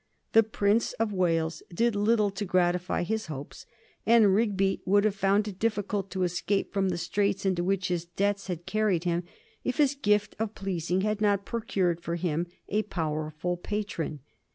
[0.33, 3.67] The Prince of Wales did little to gratify his hopes,
[4.03, 8.05] and Rigby would have found it difficult to escape from the straits into which his
[8.05, 9.23] debts had carried him
[9.63, 14.21] if his gift of pleasing had not procured for him a powerful patron.